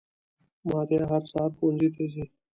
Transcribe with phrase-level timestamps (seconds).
[0.67, 2.23] ماريه هر سهار ښوونځي ته ځي